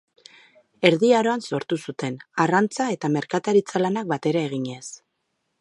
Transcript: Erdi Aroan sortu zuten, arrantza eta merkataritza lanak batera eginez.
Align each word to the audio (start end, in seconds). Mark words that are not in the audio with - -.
Erdi 0.89 1.11
Aroan 1.17 1.43
sortu 1.49 1.77
zuten, 1.89 2.17
arrantza 2.47 2.89
eta 2.97 3.15
merkataritza 3.19 3.87
lanak 3.87 4.13
batera 4.17 4.47
eginez. 4.51 4.85